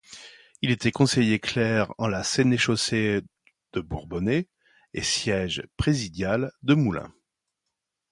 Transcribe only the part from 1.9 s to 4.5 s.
en la sénéchaussée de Bourbonnais